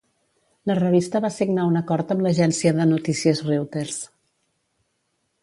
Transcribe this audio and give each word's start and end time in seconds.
La 0.69 0.77
revista 0.77 1.21
va 1.25 1.29
signar 1.35 1.65
un 1.73 1.77
acord 1.81 2.15
amb 2.15 2.25
l'agència 2.27 2.73
de 2.79 2.89
notícies 2.93 3.45
Reuters. 3.51 4.01